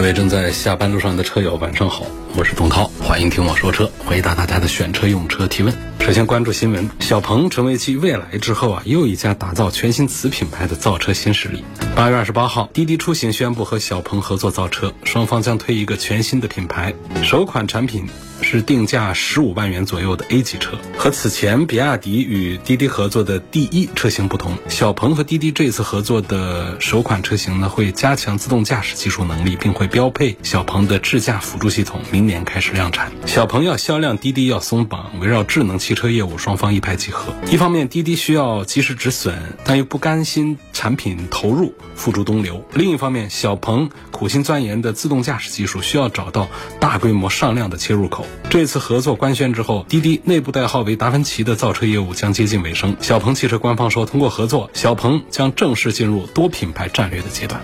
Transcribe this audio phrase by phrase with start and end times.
[0.00, 5.74] 各位正在下班路上的车友，晚上好，我是董涛，欢迎听我说车，回答大家的选车用车提问。
[6.10, 11.62] 首先关注新闻，小鹏成为继蔚来之后啊，又一家打造全新子品牌的造车新势力。
[11.94, 16.92] 八月二十八号，滴滴出行宣布和小鹏合作造车，双方将推一个全新的品牌，
[17.22, 18.08] 首款产品。
[18.42, 33.12] 是定价十五万元左右的 A 级车，和此前比亚迪与滴滴合作的 D 一车型不同，小鹏和滴滴这次合作的首款车型呢，会加强自动驾驶技术能力，并会标配小鹏的智驾辅助系统，明年开始量产。
[33.26, 37.34] 小鹏要销量，滴滴要松绑，围绕智能汽车车业务，双方一拍即合。
[37.50, 39.34] 一方面，滴滴需要及时止损，
[39.64, 48.24] 但又不甘心产品投入付诸东流；另一方面，小鹏苦心钻研的自动驾驶技术需要找到大规模上量的切入口。
[48.48, 52.96] 这次合作官宣之后，滴滴内部代号为达芬奇的造车业务将接近尾声。
[53.02, 57.60] 小鹏汽车官方说，通过合作，小鹏将正式进入多品牌战略的阶段。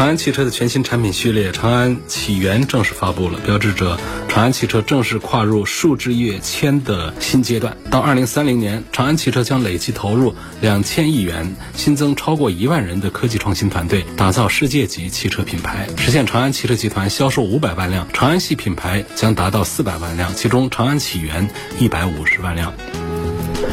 [0.00, 7.76] 长安汽车的全新产品序列长安启源正式发布了，标志着长安汽车正式跨入数字跃迁的新阶段。
[7.90, 21.46] 到二零三零年，长安汽车将累计投入两千亿元，新增超过一万人的科技创新团队，打造世界级汽车品牌，实现长安汽车集团销售五百万辆长安系品牌将达到四百万辆，其中长安启源
[21.78, 22.72] 一百五十万辆。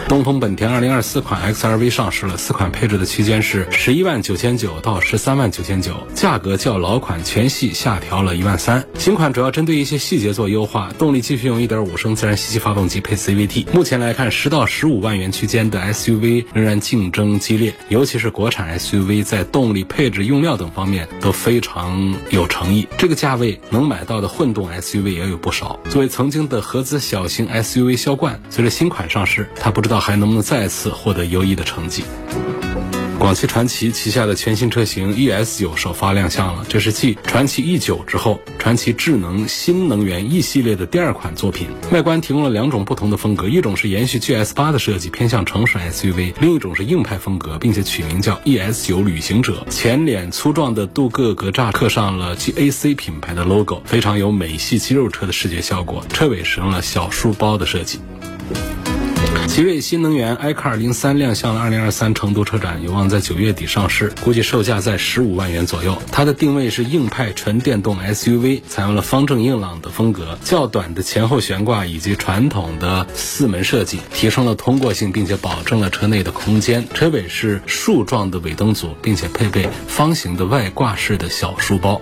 [0.08, 8.86] 东风本田2024款 XRV 上市了，四款配置的区间是十一万九千九到十三万九千九，价格较老款全系下调了一万三。
[8.98, 13.74] 新款主要针对一些细节做优化，动力继续用1.5升自然吸气发动机配 CVT。
[13.74, 22.88] 目前来看，十到十五万元区间的 SUV 仍然竞争激烈，尤其是国产 SUV 在动力配置、用料等方面都非常有诚意。
[22.98, 25.78] 这个价位能买到的混动 SUV 也有不少。
[25.90, 29.97] 作为曾经的合资小型 SUV 销冠，随着新款上市，它不知道。
[30.00, 32.04] 还能不能再次获得优异的成绩？
[33.20, 41.68] 广汽传祺旗下的全新车型 ES9 首发亮相了，这是继传祺 E9 之后，传祺智能新能源 E 系列的第二款作品。
[41.92, 49.66] 外观提供了两种不同的风格，一种是延续 GS8 的设计，偏向城市 SUV；另一种是硬派风格，并且取名叫 ES9 旅行者。
[49.68, 56.06] 前脸粗壮的镀铬格栅刻上了 GAC 品牌的 logo，非常有美系肌肉车的视觉效果。
[56.08, 58.00] 车尾使用了小书包的设计。
[59.48, 66.00] 奇瑞新能源 iCar 零三亮相了2023成都车展，有望在九月底上市，估计售价在十五万元左右。
[66.12, 76.88] 它的定位是硬派纯电动 SUV，采用了方正硬朗的风格，较短的前后悬挂以及传统的四门设计，提升了通过性，并且保证了车内的空间。
[76.94, 82.00] 车尾是竖状的尾灯组，并且配备方形的外挂式的小书包。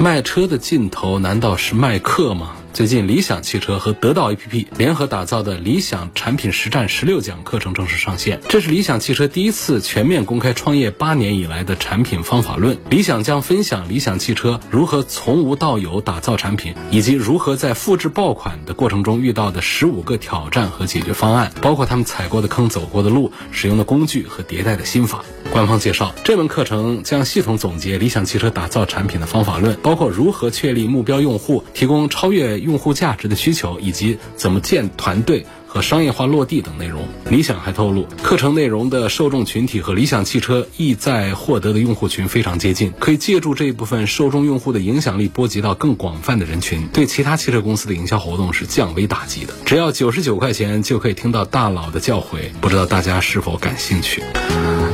[0.00, 2.56] 卖车的尽头难道是卖课吗？
[2.76, 8.38] 最近，理想汽车和得到 APP 联合打造的理想产品实战十六讲课程正式上线。
[8.50, 12.76] 这是理想汽车第一次全面公开创业八年以来的产品方法论。
[12.90, 25.24] 理想将分享理想汽车如何从无到有打造产品，以及如何在复制爆款的过程中遇到的十五个挑战和解决方案，包括他们踩过的坑、走过的路、使用的工具和迭代的心法。
[25.50, 37.06] 官方介绍，这门课程将系统总结理想汽车打造产品的方法论，包括如何确立目标用户，提供超越用户价值的需求，以及怎么建团队和商业化落地等内容。
[37.30, 49.54] 理想还透露，课程内容的受众群体和理想汽车意在获得的用户群非常接近，可以借助这一部分受众用户的影响力，波及到更广泛的人群，对其他汽车公司的营销活动是降维打击的。
[49.64, 54.22] 只要九十九块钱就可以听到大佬的教诲，不知道大家是否感兴趣？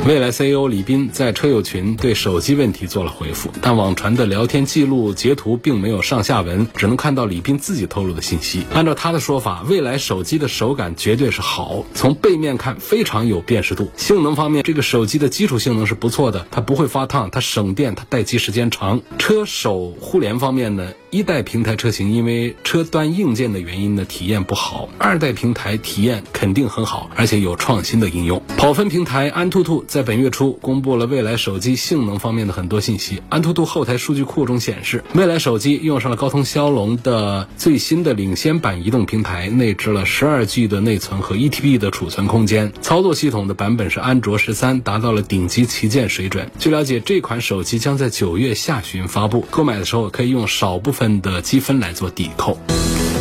[0.05, 8.65] 未来 CEO 李斌在车友群对手机问题做了回复，但网传的聊天记录截图并没有上下文，只能看到李斌自己透露的信息。
[8.73, 13.89] 按照他的说法，未来手机的手感绝对是好，从背面看非常有辨识度。
[13.95, 19.01] 性能方面，这个手机的基础性能是不错的，它不会发烫，它省电，它待机时间长。
[19.17, 20.91] 车手互联方面呢？
[21.13, 28.41] 一代平台车型因为车端硬件的原因呢，体验不好；二代平台体验肯定很好，而且有创新的应用。
[28.57, 33.21] 跑分平台安兔兔在本月初公布了未来手机性能方面的很多信息。
[33.29, 42.73] 安兔兔后台数据库中显示，未来手机用上了高通骁龙的最新的领先版移动平台，内置了十二 G 的内存和一 TB 的储存空间。
[42.81, 46.49] 操作系统的版本是安卓十三，达到了顶级旗舰水准。
[46.57, 52.57] 据了解，这款手机将在九月下旬发布，购买的时候可以用少部分份的积分来做抵扣。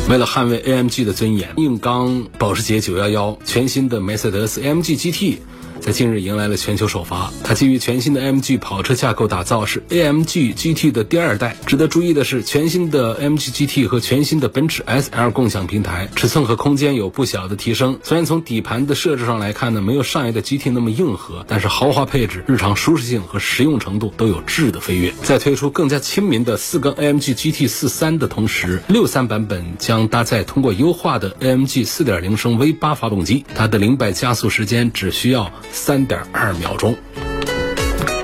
[0.08, 5.38] 为了捍卫 AMG 的尊严，硬刚保时捷911全新的梅赛德斯 AMG GT。
[5.82, 11.56] 在近日迎来了全球首发，它基于全新的 AMG 跑车架构打造，是 AMG GT 的第二代。
[11.66, 17.98] 值得注意的是，全新的 AMG GT 和全新的奔驰 SL 共享平台，尺寸和空间有不小的提升。
[18.04, 25.12] 虽然从底盘的设置上来看呢，没有上一代 GT 那么硬核，但是豪华配置、日常舒适性和实用程度都有质的飞跃。
[25.24, 35.50] 在推出更加亲民的四缸 AMG GT 四三的同时，六三版本将搭载通过优化的 AMG 四点零升 V 八发动机，它的零百加速时间只需要。
[35.72, 36.94] 三点二秒钟。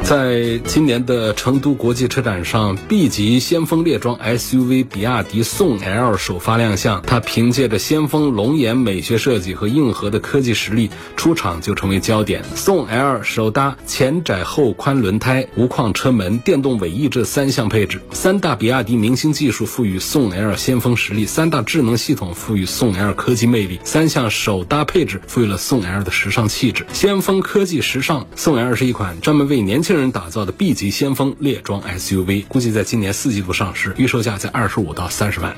[0.08, 7.02] 在今年的成都国际车展上，B 级先锋猎装 SUV 比亚迪宋 L 首发亮相。
[7.06, 12.42] 它凭借着先锋龙颜美学设计和硬核的科技实力，出场就成为焦点。
[12.54, 26.86] 宋 L 首搭前窄后宽轮胎、无框车门、电动尾翼这三项配置，三大比亚迪明星技术赋予宋 L 先锋实力，三大智能系统赋予宋 L 科技魅力，三项首搭配置赋予了宋 L 的时尚气质。
[26.94, 29.97] 先锋科技时尚，宋 L 是一款专门为年轻人。
[29.98, 35.56] 人打造的 B 级先锋猎装 SUV，估计在今年四季度上市，预售价在二十五到三十万。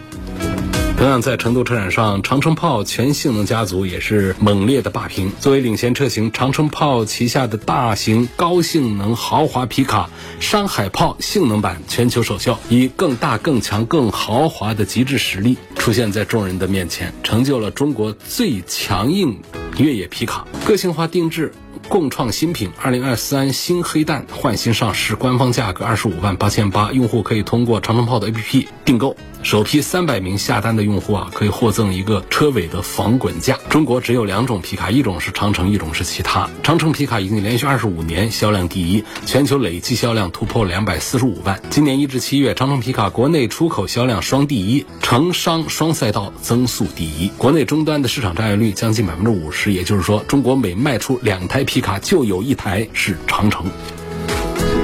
[1.01, 5.33] 同样在成都车展上，长城炮全性能家族也是猛烈的霸屏。
[5.41, 10.11] 作为领先车型，长城炮旗下的大型高性能豪华皮卡
[10.41, 19.41] 山海炮性能版全球首秀，以更大、更强、更豪华的极致实力出现在众人的面前，成就了中国最强硬
[19.79, 21.55] 越野皮卡，个性化定制。
[21.89, 29.17] 共创新品，二零二三新黑蛋换新上市，官方价格二十五万八千八，用户可以通过长城炮的 APP 订购。
[29.43, 33.59] 首批三百名下单的用户啊，可以获赠一个车尾的防滚架。
[33.71, 36.49] 中国只有两种皮卡，一种是长城，一种是其他。
[36.63, 41.61] 长城皮卡已经连续二十五年销量第一，全球累计销量突破两百四十五万。
[41.71, 49.73] 今年一至七月，长城皮卡国内出口销量双第一，城商双赛道增速第一，国内终端的市场占有率将近百分之五十。
[49.73, 53.65] 也就是说，中国每卖出两台皮卡，就有一台是长城。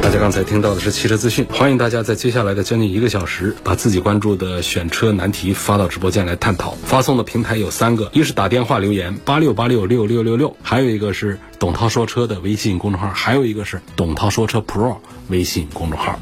[0.06, 6.76] 大家刚才听到的是汽车资讯，欢迎大家在接下来的将近一个小时，把自己关注的选车难题发到直播间来探讨。
[6.84, 16.16] 发送的平台有三个，一是打电话留言八六八六六六六六，还有一个是董涛说车的微信公众号，还有一个是董涛说车 Pro 微信公众号。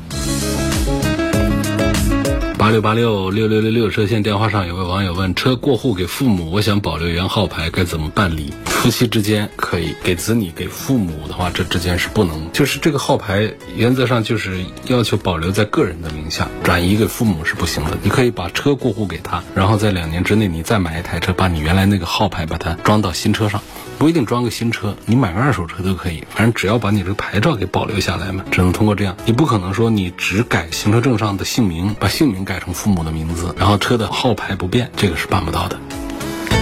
[2.64, 8.54] 八六八六六六六六热线电话上有位网友问：车过户给父母，我想保留原号牌该怎么办理？
[8.64, 17.98] 夫妻之间可以给子女、给父母的话，这之间是不能，就是这个号牌原则上就是要求保留在个人的名下，转移给父母是不行的。
[18.02, 23.60] 你可以把车过户给他，然后在两年之内你再买一台车，把你原来那个号牌把它装到新车上。
[23.96, 29.16] 不一定装个新车，你买个二手车都可以，反正只要把你这个牌照给保留下来嘛，只能通过这样。
[29.24, 35.78] 你不可能说你只改行车证上的姓名，把姓名改成父母的名字，然后车的号牌不变，这个是办不到的。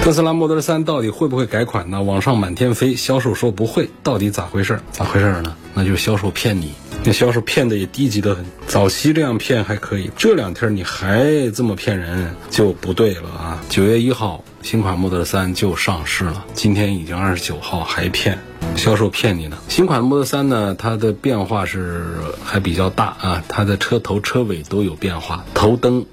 [0.03, 2.03] 特斯拉 Model 3到底会不会改款呢？
[2.03, 4.81] 网上满天飞，销售说不会，到底咋回事？
[4.91, 5.55] 咋回事呢？
[5.75, 6.73] 那就是销售骗你，
[7.05, 8.45] 那销售骗的也低级的很。
[8.67, 13.63] 早期这样骗还可以，这两天你还这么骗人就不对了啊！
[13.69, 14.43] 九月一号。
[14.63, 18.39] 新款 Model 3就上市了，今天已经二十九号，还骗
[18.77, 19.59] 销售骗你呢。
[19.69, 26.07] 新款 Model 3呢，它的变化是还比较大啊，它的车头车尾都有变化，头灯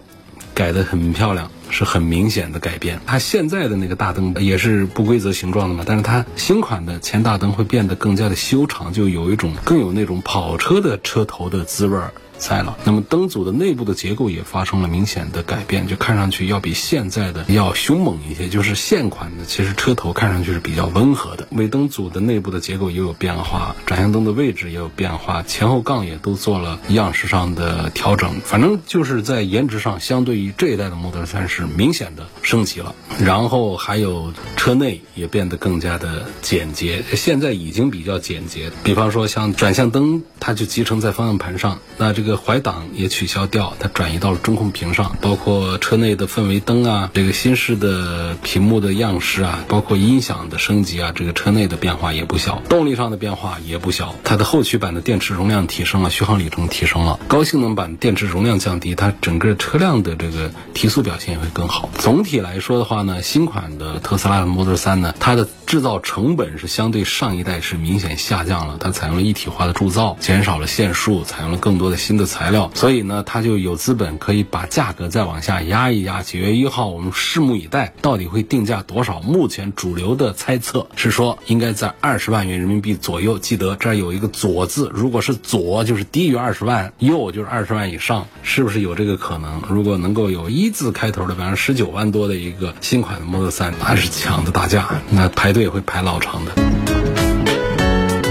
[0.54, 3.00] 改得很漂亮，是很明显的改变。
[3.06, 12.14] 它现在的那个大灯也是不规则形状的嘛，但是它新款的前大灯会变得更加的修长，就有一种更有那种跑车的车头的滋味儿。
[12.40, 18.48] 在了，那么灯组的内部的结构也发生了明显的改变，就看上去要比现在的要凶猛一些。
[18.48, 21.48] 就是现款的，其实车头看上去是比较温和的。
[21.52, 28.40] 尾灯组的内部的结构也有变化，转向灯的位置也有变化，前后杠也都做了样式上的调整。
[28.46, 32.96] 反正就是在颜值上，相对于这一代的 Model 3是明显的升级了。
[33.20, 38.72] 然后还有车内也变得更加的简洁，现在已经比较简洁。
[38.84, 42.29] 比方说像转向灯，它就集成在方向盘上，那这个。
[42.30, 54.14] 这个怀档也取消掉，它转移到了中控屏上，包括车内的氛围灯啊，这个新式的屏幕的样式啊，包括音响的升级啊，这个车内的变化也不小，动力上的变化也不小。
[54.24, 61.90] 它的后驱版的电池容量提升了，续航里程提升了，高性能版电池容量降低，它整个车辆的这个提速表现也会更好。
[61.98, 76.24] 总体来说的话呢，新款的特斯拉的 Model 3呢，它的制造成本是相对上一代是明显下降了，它采用了一体化的铸造，减少了线数，采用了更多的新的材料，所以呢，它就有资本可以把价格再往下压一压。
[76.24, 79.22] 九月一号，我们拭目以待，到底会定价多少？
[79.22, 83.38] 目前主流的猜测是说，应该在二十万元人民币左右。
[83.38, 89.62] 记得这儿有一个“左”字，如果是左，就是低于二十万；右就是二十万以上，是不是有这个可能？
[89.70, 96.52] 如果能够有一字开头的，比方十九万多的一个新款的 Model 3，那是抢的大价，那排队也会排老长的。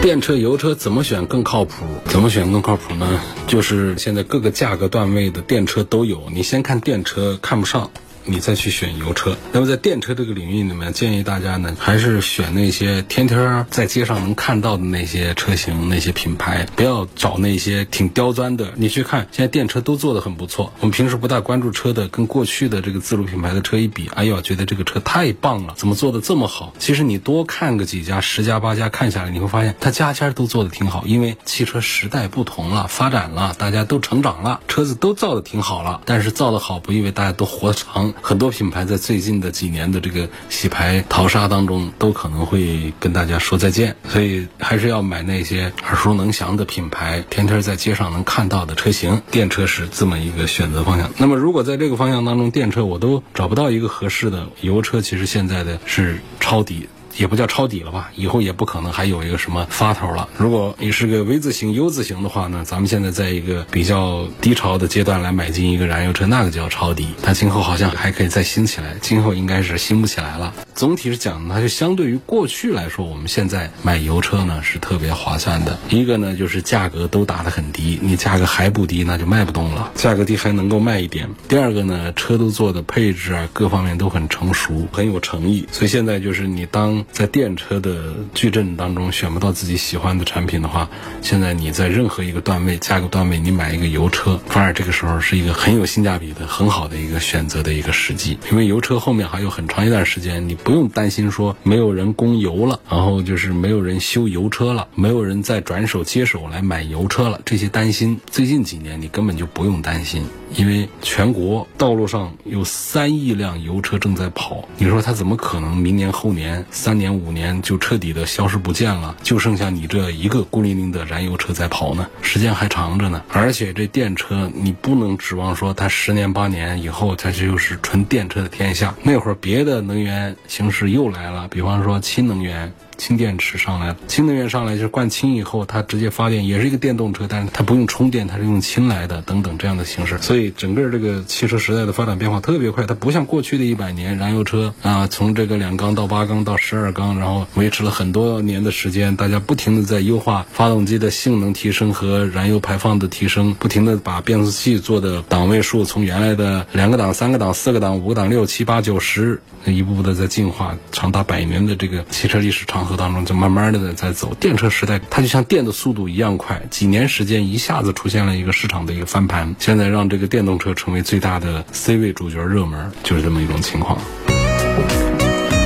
[0.01, 1.85] 电车、油车怎么选更靠谱？
[2.07, 3.21] 怎么选更靠谱呢？
[3.47, 7.91] 就是现在各个价格段位的电车都有，你先看电车，看不上。
[8.29, 18.73] 你再去选油车，那么在电车这个领域里面，建议大家呢还是选那些天天在街上能看到的那些车型、那些品牌，不要找那些挺刁钻的。
[18.77, 20.73] 你去看，现在电车都做得很不错。
[20.81, 26.75] 我们平时不大关注车的，跟过去的这个自主品牌的车一比，哎呦，觉得这个车太棒了，怎么做的这么好？
[26.79, 31.05] 其实你多看个几家，十家八家看下来，你会发现它家家都做的挺好。
[31.07, 36.03] 因为汽车时代不同了，发展了，大家都成长了，车子都造的挺好了。
[36.05, 38.13] 但是造的好不意味大家都活得长。
[38.23, 49.23] 很多品牌在最近的几年的这个洗牌淘沙当中，都可能会跟大家说再见，所以还是要买那些耳熟能详的品牌，天天在街上能看到的车型。
[49.31, 51.11] 电车是这么一个选择方向。
[51.17, 56.89] 那么如果在这个方向当中，电车我都找不到一个合适的，油车其实现在的是抄底。
[57.17, 60.29] 也不叫抄底了吧，以后也不可能还有一个什么发头了。
[60.37, 67.09] 如果你是个 V 字形、U 字形的话呢，咱们现在在一个比较低潮的阶段来买进一个燃油车，那个叫抄底。
[67.23, 70.53] 它今后好像还可以再兴起来，今后应该是兴不起来了。
[70.79, 75.77] 总体是讲，它就相对于过去来说，我们现在买油车呢是特别划算的。
[75.91, 79.91] 一个呢就是价格都打得很低，你价格还不低，那就卖不动了。
[79.97, 81.29] 价格低还能够卖一点。
[81.49, 85.67] 第二个呢，车都做的配置啊，各方面都很成熟，很有诚意。
[85.73, 87.05] 所以现在就是你当。
[87.11, 90.89] 在电车的矩阵当中选不到自己喜欢的产品的话，
[91.23, 98.39] 现在你在任何一个段位、价格段位，你买一个油车，反而这个时候是一个很有性价比的、很好的一个选择的一个时机。
[98.53, 107.41] 因为油车后面还有很长一段时间，你不用担心说没有人供油了，然后就是没有人修油车了，没有人再转手接手来买油车了。
[107.43, 110.23] 这些担心，最近几年你根本就不用担心。
[110.55, 119.15] 因为全国道路上有三亿辆油车正在跑，你说它怎么可能明年后年三年五年就彻底的消失不见了？
[119.23, 122.07] 就剩下你这一个孤零零的燃油车在跑呢？
[122.23, 123.23] 时间还长着呢。
[123.31, 128.95] 而且这电车你不能指望说它十年八年以后它就是纯电车的天下。
[129.03, 132.73] 那会儿别的能源形式又来了，比方说新能源。
[132.99, 140.19] 氢电池上来了，氢能源上来就是灌氢以后，它直接发电，也是一个电动车，但是它不用充电，它是用氢来的，等等这样的形式。
[140.19, 162.88] 所以整个这个汽车时代的发展变化特别快，它不像过去的一百年燃油车啊，从这个两缸到八缸到十二缸，然后维持了很多年的时间，大家不停的在优化发动机的性能提升和燃油排放的提升，不停的把变速器做的档位数从原来的两个档、三个档、四个档、五个档、六七八九十，一步步的在进化，长达百年的这个汽车历史长。
[162.97, 173.99] 当中就慢慢的在走，电车时代它就像电的速度一样快，几年时间一下子出现了一个市场的一个翻盘，现在让这个电动车成为最大的 C 位主角热门，就是这么一种情况。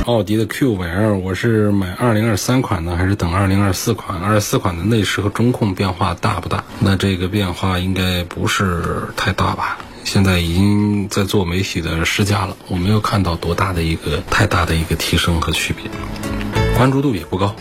[0.05, 4.19] 奥迪的 Q 五 L，我是买二零二三款呢，还是等二零二四款？
[4.19, 6.65] 二四款的内饰和中控变化大不大？
[6.79, 9.77] 那这个变化应该不是太大吧？
[10.03, 15.89] 现在已经在做媒体的试驾了，我没有看到多大的一个太大的一个提升和区别。
[16.75, 17.55] 关注度也不高。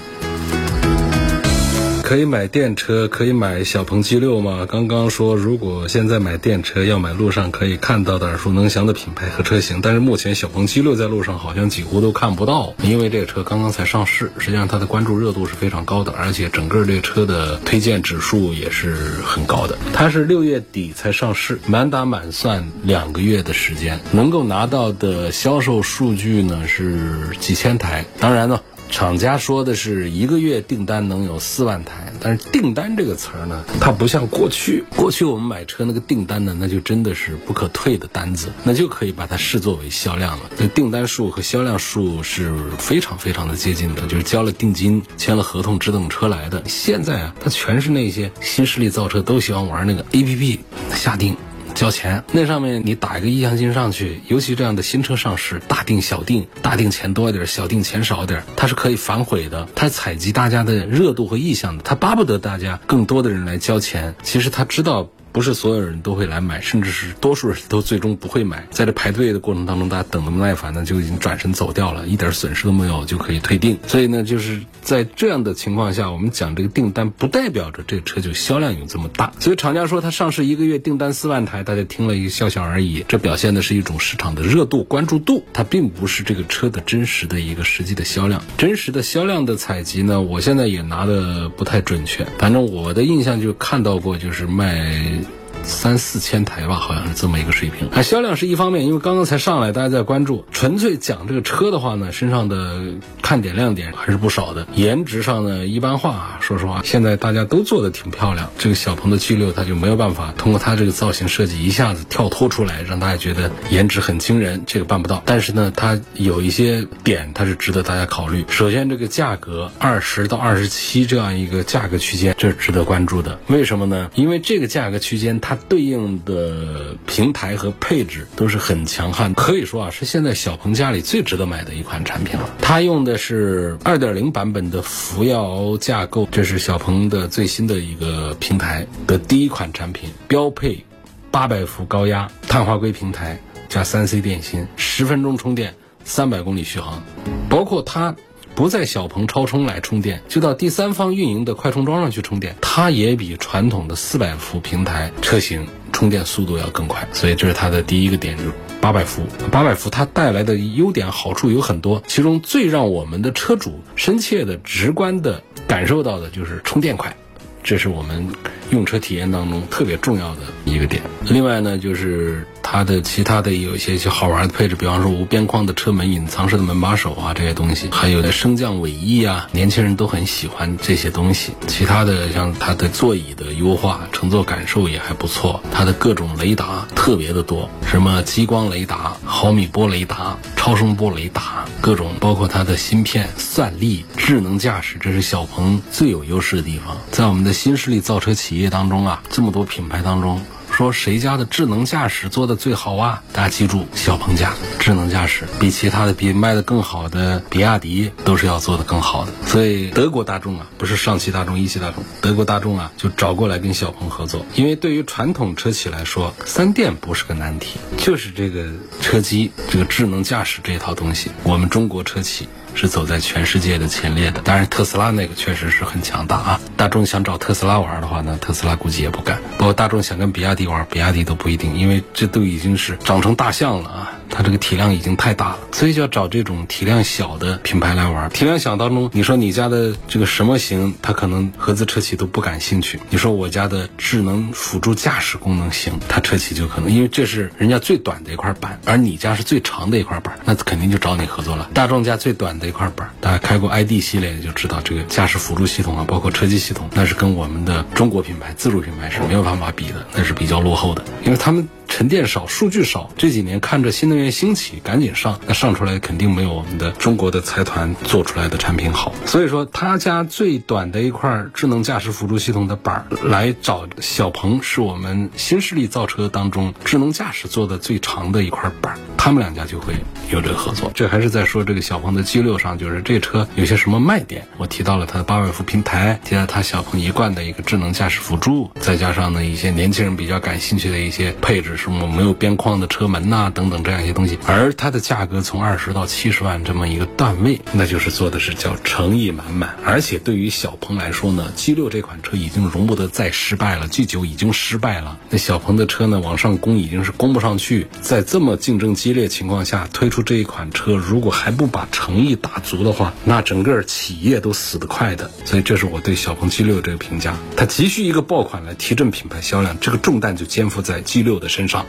[2.02, 4.66] 可以买电车，可以买小鹏 G 六吗？
[4.68, 9.80] 刚刚说，如果现在买电车，要买路上可以看到的耳熟能详的品牌和车型。
[9.80, 14.30] 但是目前小鹏 G 六在路上好像几乎都看不到，因为这个车刚刚才上市。
[14.36, 19.78] 实际上它的关注热度是非常高的，而且整个这车的推荐指数也是很高的。
[19.94, 28.04] 它是六月底才上市，满打满算两个月的时间，能够拿到的销售数据呢是几千台。
[28.20, 28.60] 当然呢。
[28.92, 40.44] 厂家说的是一个月订单能有四万台，但是订单这个词儿呢，它不像过去，过去我们买车那个订单呢，那就真的是不可退的单子，那就可以把它视作为销量了。
[40.58, 46.62] 那订单数和销量数是非常非常的接近的，就是交了定金、签了合同只等车来的。
[46.66, 50.60] 现在啊，它全是那些新势力造车都喜欢玩那个 A P P
[50.94, 51.34] 下定。
[51.74, 65.08] 交钱，那上面你打一个意向金上去，尤其这样的新车上市，大定小定，大定钱多一点，小定钱少点，它是可以反悔的，它采集大家的热度和意向的，它巴不得大家更多的人来交钱，其实他知道。
[65.32, 68.66] 不是所有人都会来买，甚至是多数人都最终不会买。
[68.70, 73.78] 在这排队的过程当中，大家等的不耐烦呢，就已经转身走掉了，一点损失都没有，就可以退订。
[73.86, 79.32] 所以呢，就是在这样的情况下，我们讲这个订单，不代表着这车就销量有这么大。
[79.40, 83.04] 所以厂家说它上市一个月订单四万台，大家听了一个笑笑而已。
[83.08, 88.42] 这表现的是一种市场的热度、关注度，它并不是这个车的真实的一个实际的销量。
[88.58, 92.26] 真实的销量的采集呢，我现在也拿的不太准确。
[92.38, 95.21] 反正我的印象就看到过，就是卖。
[95.64, 97.88] 三四千台吧，好像是这么一个水平。
[97.88, 100.44] 啊，销量是一方面，因为刚刚才上来，大家在关注。
[100.52, 102.80] 纯粹讲这个车的话呢，身上的
[103.22, 104.66] 看点亮点还是不少的。
[104.74, 106.38] 颜值上呢，一般化啊。
[106.40, 108.50] 说实话，现在大家都做的挺漂亮。
[108.58, 114.62] 这个小鹏的 G 六，它就没有办法通过它这个造型设计一下子跳脱出来，让大家觉得颜值很惊人。
[114.66, 115.22] 这个办不到。
[115.24, 118.44] 但是呢，它有一些点，它是值得大家考虑。
[118.48, 123.38] 首先，这个价格二十到二十七这样一个价格区间，这是值得关注的。
[123.46, 124.10] 为什么呢？
[124.14, 125.51] 因为这个价格区间它。
[125.52, 132.48] 它对应的平台和配置都是很强悍，可以说啊是现在小鹏家里最值得买的一款产品了。
[132.62, 140.82] 它用的是二点零版本的福耀架构，这是小鹏的最新的一个平台的第一款产品，标配
[141.30, 147.02] 八百伏高压碳化硅平台加三 C 电芯，十分钟充电，三百公里续航，
[147.50, 148.16] 包括它。
[148.54, 157.08] 不在小鹏超充来充电，就到第三方运营的快充桩上去充电，它也比传统的四百伏平台车型充电速度要更快。
[157.12, 159.22] 所以这是它的第一个点，就是八百伏。
[159.50, 167.14] 八百伏它带来的优点好处有很多，其中最让我们的车主深切的、直观的感受到的就是充电快，
[167.62, 168.28] 这是我们
[168.72, 171.00] 用车体验当中特别重要的一个点。
[171.28, 172.46] 另外呢，就是。
[172.64, 181.52] 它的其他的有一些些好玩的配置，比方说无边框的车门、隐藏式的门把手啊，这些东西，还有的升降尾翼啊，年轻人都很喜欢这些东西。
[181.66, 185.60] 其他的像它的座椅的优化，乘坐感受也还不错。
[185.70, 196.96] 它的各种雷达特别的多，什么激光雷达、毫米波雷达、超声波雷达，各种包括它的芯片、算力、智能驾驶，这是小鹏最有优势的地方。
[197.10, 200.40] 在我们的新势力造车企业业当中啊，这么多品牌当中。
[200.70, 203.22] 说谁家的智能驾驶做的最好啊？
[203.30, 209.32] 大家记住，小鹏家智能驾驶比其他的比卖的更好的比亚迪都是要做的更好的。
[209.44, 214.46] 所以德国大众啊，不是上汽大众、一汽大众，德国大众啊就找过来跟小鹏合作。
[214.54, 218.70] 因为对于传统车企来说，三电不是个难题，就是这个
[219.02, 222.48] 车机这个智能驾驶这一套东西，我们中国车企。
[222.74, 226.60] 是走在全世界的前列的，当然特斯拉那个确实是很强大啊。
[226.76, 229.40] 大众想找特斯拉玩的话呢，特斯拉估计也不敢。
[229.58, 234.11] 不过大众想跟比亚迪玩，比亚迪都不一定，因为这都已经是长成大象了啊。
[234.34, 238.30] 它这个体量已经太大了，所以就要找这种体量小的品牌来玩。
[238.30, 242.98] 体量小当中，你说你家的这个什么型，它可能合资车企都不感兴趣。
[243.10, 251.68] 你说我家的智能辅助驾驶功能型，它车企就可能，因为这是人家最短的一块板，而你家是最长的一块板，那肯定就找你合作了。
[251.74, 261.68] 大众家最短的一块板，大家开过 ID 系列就知道，这个驾驶辅助系统啊，包括车机系统，那是跟我们的中国品牌自主品牌是没有办法比的，那是比较落后的，因为他们。
[262.02, 263.08] 沉淀少，数据少。
[263.16, 269.14] 这几年看着新能源兴起，赶紧上，那上出来肯定没有我们的中国的财团做出来的产品好。
[269.24, 278.98] 所以说，他家最短的一块智能驾驶辅助系统的板儿来找小鹏，是我们新势力造车当中智能驾驶做的最长的一块板儿。
[279.16, 279.94] 他们两家就会
[280.28, 280.90] 有这个合作。
[280.92, 284.44] 这还是在说这个小鹏的 G 六上，就是这车有些什么卖点。
[284.56, 291.76] 我提到了它的八百伏平台，提到它小鹏一贯的一个智能驾驶辅助，再加上呢一些年轻人比较感兴趣的一些配置。
[291.76, 299.76] 什么没有边框的车门呐，等等这样一些东西，而它的价格从二十到七十万这么一个段位，那就是做的是叫诚意满满。
[299.84, 305.18] 而且对于小鹏来说呢，G 六这款车已经容不得再失败了，G 九已经失败了。
[305.30, 315.30] 那小鹏的车呢，往上攻已经是攻不上去，在这么竞争激烈情况下推出这一款车，如果还不把诚意打足的话，那整个企业都死得快的。
[315.44, 321.71] 所以这是我对小鹏 G 六这个评价，它急需一个爆款来提振品牌销量，这个重担就肩负在 G 六的身上。
[321.72, 321.86] 上。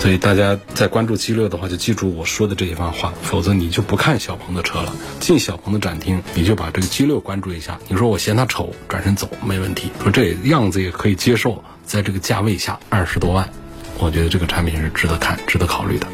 [0.00, 4.94] 所以大家在关注 G 六的话，就记住我说的这一番话，否则你就不看小鹏的车了。
[5.18, 7.78] 进小鹏的展厅，你就把这个 G 六关注一下。
[7.88, 9.90] 你说我嫌它丑，转身走没问题。
[10.02, 13.48] 说这样子也可以接受，在这个价位下二十多万，
[13.98, 16.06] 我觉得这个产品是值得看、值得考虑的。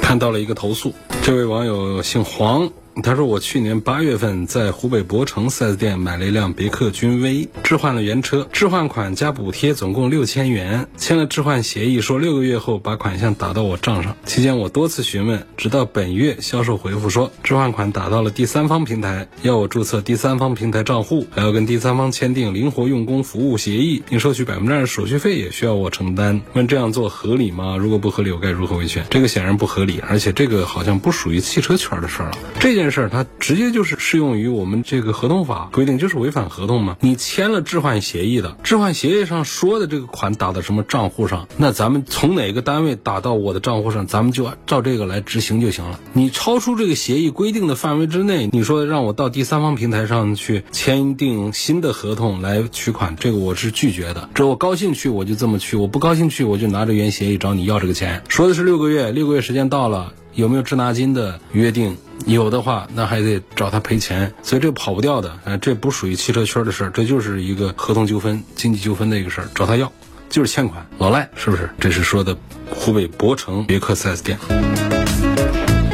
[0.00, 2.70] 看到了一个投诉，这位网友姓黄。
[3.02, 14.16] 他说：“我去年八月份在湖北博城 4S 店买了一辆别克君威，置换了原车，置换款加补贴总共六千元，签了置换协议，说六个月后把款项打到我账上。
[14.24, 26.40] 期间我多次询问，直到本月销售回复说置换款打到了第三方平台，要我注册第三方平台账户，还要跟第三方签订灵活用工服务协议，并收取百分之二手续费，也需要我承担。
[26.54, 27.76] 问这样做合理吗？
[27.76, 29.04] 如果不合理，我该如何维权？
[29.10, 32.38] 这个显然不合理，而且这个好像不属于汽车圈的事儿了。
[32.58, 36.96] 这件事儿它直接就是适用于我们这个合同法规定，就是违反合同嘛。
[37.00, 46.00] 你签了置换协议的，置换协议上说的这个款打到什么账户上，那咱们从哪个单位打到我的账户上，咱们就照这个来执行就行了。
[46.12, 54.28] 你超出这个协议规定的范围之内，你说让我到第三方平台上去签订新的合同来取款，这个我是拒绝的。
[54.34, 58.22] 这我高兴去我就这么去，我不高兴去我就拿着原协议找你要这个钱。
[58.28, 60.12] 说的是六个月，六个月时间到了。
[60.34, 61.96] 有没有滞纳金的约定？
[62.26, 65.32] 有的话，那还得找他赔钱，所以这跑不掉的。
[65.44, 69.90] 呃，这不属于汽车圈的事儿，这就是一个合同纠纷、经济纠纷的一个事儿，找他要，
[70.28, 71.70] 就是欠款，老赖，是不是？
[71.80, 72.36] 这是说的
[72.70, 74.38] 湖北博城别克 4S 店。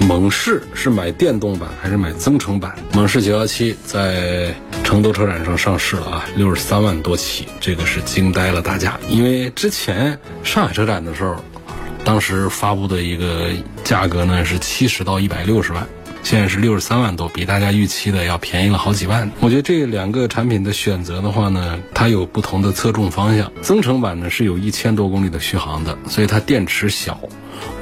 [0.09, 2.75] 猛士是买电动版还是买增程版？
[2.92, 11.37] 猛士917在成都车展上上市了啊，六十三万多起，这个是惊呆了大家，因为之前上海车展的时候。
[12.07, 13.49] 当时发布的一个
[13.83, 15.85] 价格呢是七十到一百六十万，
[16.23, 19.29] 现在是六十三万多，比大家预期的要便宜了好几万。
[19.40, 23.51] 我觉得这两个产品的选择的话呢，它有不同的侧重方向。
[23.61, 27.19] 增程版呢是有一千多公里的续航的，所以它电池小，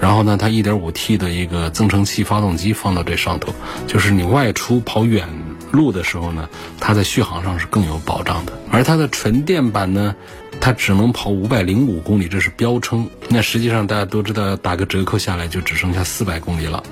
[0.00, 3.52] 然后呢它一点五 T 的一个增程器发动机放到这上头，
[3.86, 5.28] 就是你外出跑远
[5.70, 6.48] 路的时候呢，
[6.80, 8.54] 它在续航上是更有保障的。
[8.70, 10.16] 而它的纯电版呢？
[10.64, 13.06] 它只能跑五百零五公里，这是标称。
[13.28, 16.82] 那实际上大家都知道，打个折扣下来就只剩下四百公里了。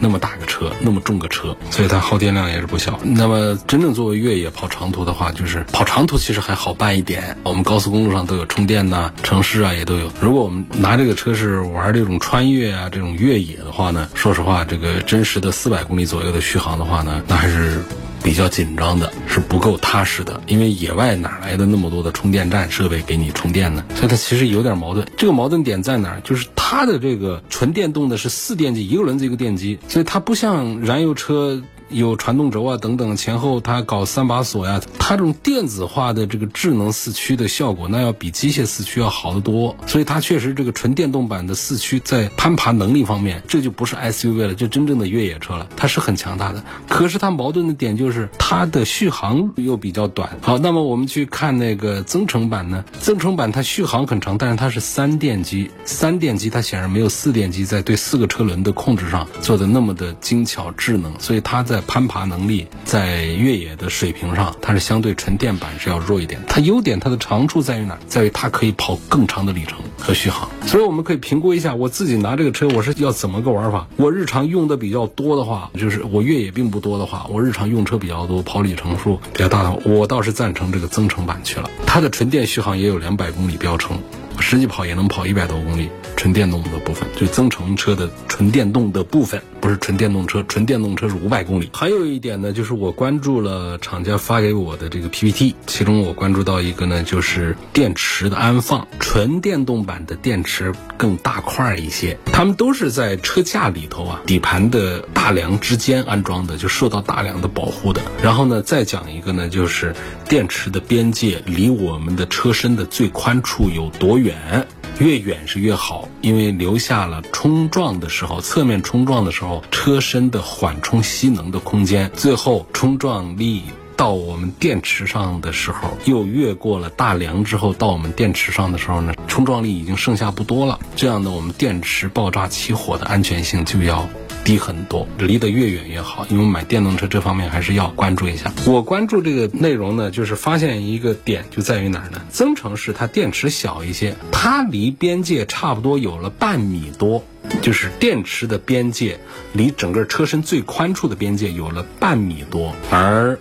[0.00, 2.98] 那么大个车，那么重个车，所以它耗电量也是不小。
[3.04, 10.10] 那么真正作为越野跑长途的话，就是跑长途其实还好办一点，我们高速公路上都有充电呐，城市啊也都有。
[10.20, 17.80] 如果我们拿这个车是玩这种穿越啊这种越野的话呢，说实话，这个真实的四百公里左右的续航的话呢，那还是。
[18.22, 23.84] 比较紧张的是不够踏实的，因为野外哪来的那么多的充电站设备给你充电呢？
[23.94, 25.06] 所以它其实有点矛盾。
[25.16, 26.20] 这个矛盾点在哪儿？
[26.22, 31.62] 就是它的这个纯电动的是四电机，一个轮子一个电机，所以它不像燃油车。
[31.88, 39.76] 有传动轴啊等等，前后它搞三把锁呀，它这种电子化的这个智能四驱的效果，那要比机械四驱要好得多。
[39.86, 46.62] 所以它确实这个纯电动版的四驱在攀爬能力方面，这就不是 SUV 了，就真正的越野车了，它是很强大的。
[46.88, 50.36] 可是它矛盾的点就是它的续航又比较短。
[50.42, 52.84] 好，那么我们去看那个增程版呢？
[53.00, 66.40] 增程版它续航很长，但是它是三电机，三电机它显然没有四电机在对四个车轮的控制上做的那么的精巧智能，所以它在攀爬能力在越野的水平上，它是相对纯电版是要弱一点。
[66.48, 67.98] 它优点，它的长处在于哪？
[68.06, 70.48] 在于它可以跑更长的里程和续航。
[70.66, 73.86] 所以我们可以评估一下，我自己拿这个车，我是要怎么个玩法？
[73.96, 81.70] 我日常用的比较多的话，就是我越野并不多的话，我日常用车比较多，跑里程数比较大的话，我倒是赞成这个增程版去了。
[81.86, 83.98] 它的纯电续航也有两百公里标称。
[84.40, 91.70] 实际跑也能跑一百多公里，纯电动的部分就增程车的纯电动的部分，不是纯电动车，纯电动车是五百公里。
[91.72, 108.00] 还有一点呢，就是我关注了厂家发给我的这个 PPT，其中我关注到一个呢，就是电池的安放，纯电动版的电池更大块一些，它们都是在车架里头啊，底盘的大梁之间安装的，就受到大梁的保护的。
[108.22, 109.94] 然后呢，再讲一个呢，就是
[110.28, 114.27] 电池的边界离我们的车身的最宽处有多远。
[114.28, 114.66] 远
[114.98, 122.10] 越远是越好，因为留下了冲撞的时候，侧面冲撞的时候，车身的缓冲吸能的空间。
[122.14, 123.62] 最后冲撞力
[123.96, 130.78] 到我们电池上的时候，又越过了大梁之后，到我们电池上的时候呢，冲撞力已经剩下不多了。
[130.94, 134.06] 这样呢我们电池爆炸起火的安全性就要。
[134.48, 138.50] 低很多，离得越远越好，因为买电动车这方面还是要关注一下。
[138.64, 142.22] 我关注这个内容呢，就是发现一个点就在于哪儿呢？
[142.30, 147.22] 增程式它电池小一些，它离边界差不多有了半米多，
[147.60, 149.20] 就是电池的边界
[149.52, 153.38] 离整个车身最宽处的边界有了半米多，而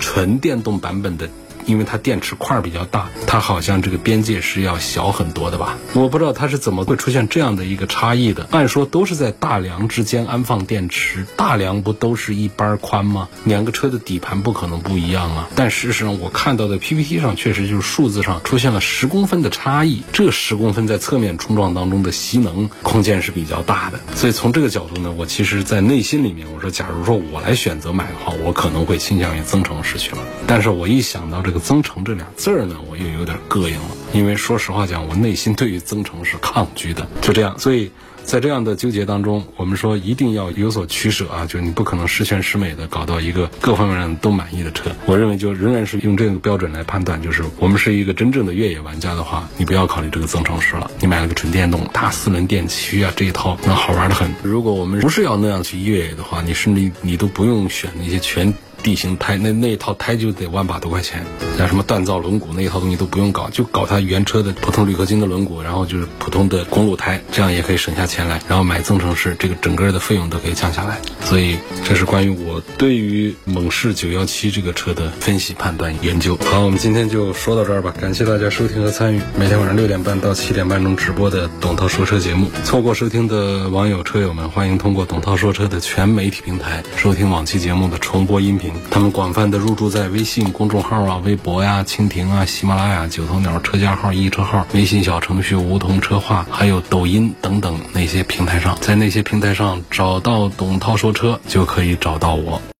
[0.00, 1.28] 纯电动版本的。
[1.68, 5.76] 因为它电池块比较大，它好像这个边界是要小很多的吧？
[5.92, 8.48] 我不知道它是怎么会出现这样的一个差异的。
[8.50, 13.28] 按说都是在大梁之间安放电池，大梁不都是一般宽吗？
[13.44, 15.48] 两个车的底盘不可能不一样啊。
[15.54, 24.00] 但事实上我看到的 PPT 上确实就是数字上出现了十公分的差异，这十公分在侧面冲撞当中的吸能空间是比较大的。
[24.14, 30.18] 所以从这个角度呢，我其实在内心里面我说，假如说我来选择买的话，我可能会倾向于增程式去了。
[30.46, 37.06] 但是我一想到这个增程这俩字儿呢，我又有点膈应了，因为说实话讲，我内心对于增程是抗拒的。
[37.20, 37.90] 就这样，所以。
[38.24, 44.90] 在这样的纠结当中，我们说一定要有所取舍啊，就是你不可能十全十美的搞到一个各方面都满意的车。
[45.06, 54.30] 我认为就仍然是用这个标准来判断，就是我们是一个真正的越野玩家的话，你不要考虑这个增程式了，你买了个纯电动大四轮电驱啊这一套，那好玩的很。
[54.42, 58.52] 如果我们不是要那样去越野的话，你甚至你都不用选那些全。
[58.82, 61.24] 地形胎那那一套胎就得万把多块钱，
[61.56, 68.40] 像什么锻造轮毂那一套东西都不用搞，就搞它原车的普通铝合金的轮毂，然后就是普通的公路胎，这样也可以省下钱来。
[68.48, 70.98] 然后买增程式，这个整个的费用都可以降下来。
[71.24, 76.38] 所以这是关于我对于猛士九幺七这个车的分析、判断、研究。
[76.44, 82.50] 好，我们今天就说到这儿吧，感谢大家收听和参与每天晚上六点半到七点半钟直播的董涛说车节目。
[82.64, 88.67] 错过收听的网友车友们，欢迎通过董涛说车的全媒体平台收听往期节目的重播音频。
[88.90, 102.60] 他们广泛的入驻在微信公众号啊、微博呀、蜻蜓啊、喜马拉雅、九头鸟车架号、易车号、微信小程序梧桐车话，还有抖音等等那些平台上，在那些平台上找到董涛说车，就可以找到我。